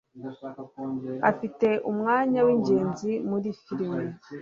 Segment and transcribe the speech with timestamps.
[1.31, 4.03] Afite umwanya wingenzi muri firime.